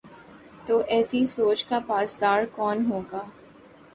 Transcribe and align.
تو 0.67 0.77
ایسی 0.87 1.23
سوچ 1.25 1.63
کا 1.65 1.79
پاسدار 1.87 2.43
کون 2.55 2.85
ہو 2.85 3.01
گا؟ 3.11 3.23